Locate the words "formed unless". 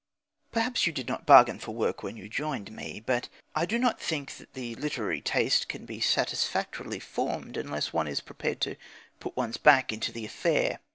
6.99-7.93